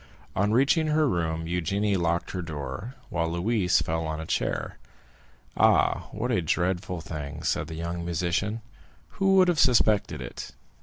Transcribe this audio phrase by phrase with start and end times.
[0.35, 4.79] On reaching her room Eugénie locked her door, while Louise fell on a chair.
[5.55, 8.63] "Ah, what a dreadful thing," said the young musician;
[9.09, 10.53] "who would have suspected it?